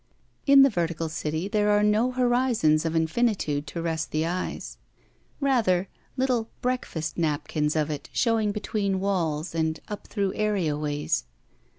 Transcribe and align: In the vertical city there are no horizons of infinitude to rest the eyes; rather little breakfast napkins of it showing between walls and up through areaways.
In 0.47 0.63
the 0.63 0.71
vertical 0.71 1.09
city 1.09 1.47
there 1.47 1.69
are 1.69 1.83
no 1.83 2.09
horizons 2.11 2.85
of 2.85 2.95
infinitude 2.95 3.67
to 3.67 3.83
rest 3.83 4.09
the 4.09 4.25
eyes; 4.25 4.79
rather 5.39 5.89
little 6.17 6.49
breakfast 6.59 7.19
napkins 7.19 7.75
of 7.75 7.91
it 7.91 8.09
showing 8.11 8.51
between 8.51 8.99
walls 8.99 9.53
and 9.53 9.79
up 9.89 10.07
through 10.07 10.33
areaways. 10.33 11.25